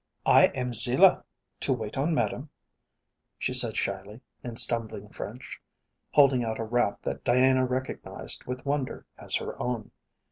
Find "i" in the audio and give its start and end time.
0.25-0.47